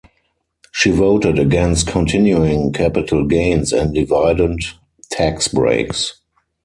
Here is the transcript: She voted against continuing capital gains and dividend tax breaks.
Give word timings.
She 0.71 0.89
voted 0.89 1.37
against 1.37 1.85
continuing 1.85 2.73
capital 2.73 3.23
gains 3.27 3.71
and 3.71 3.93
dividend 3.93 4.61
tax 5.11 5.47
breaks. 5.47 6.15